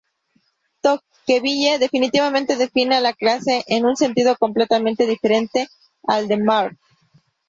[0.83, 5.67] Tocqueville definitivamente define a la clase en un sentido completamente diferente
[6.07, 6.75] al de Marx.